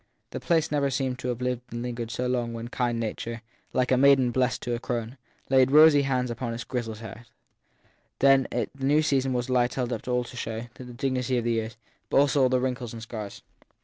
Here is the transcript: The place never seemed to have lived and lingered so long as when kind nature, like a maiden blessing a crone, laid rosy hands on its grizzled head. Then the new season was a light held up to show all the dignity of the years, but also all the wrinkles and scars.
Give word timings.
The 0.31 0.39
place 0.39 0.71
never 0.71 0.89
seemed 0.89 1.19
to 1.19 1.27
have 1.27 1.41
lived 1.43 1.61
and 1.71 1.83
lingered 1.83 2.09
so 2.09 2.25
long 2.25 2.49
as 2.49 2.55
when 2.55 2.67
kind 2.69 2.99
nature, 2.99 3.43
like 3.71 3.91
a 3.91 3.97
maiden 3.97 4.31
blessing 4.31 4.73
a 4.73 4.79
crone, 4.79 5.15
laid 5.47 5.69
rosy 5.69 6.01
hands 6.01 6.31
on 6.31 6.53
its 6.55 6.63
grizzled 6.63 6.97
head. 7.01 7.27
Then 8.17 8.47
the 8.51 8.67
new 8.79 9.03
season 9.03 9.31
was 9.31 9.47
a 9.47 9.53
light 9.53 9.75
held 9.75 9.93
up 9.93 10.01
to 10.01 10.23
show 10.35 10.55
all 10.61 10.69
the 10.73 10.85
dignity 10.85 11.37
of 11.37 11.43
the 11.43 11.51
years, 11.51 11.77
but 12.09 12.17
also 12.17 12.41
all 12.41 12.49
the 12.49 12.59
wrinkles 12.59 12.93
and 12.93 13.01
scars. 13.03 13.43